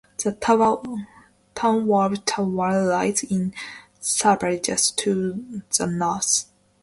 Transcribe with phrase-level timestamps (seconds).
[0.17, 0.85] The town of
[1.53, 3.53] Tawau lies in
[4.01, 6.45] Sabah just to the north.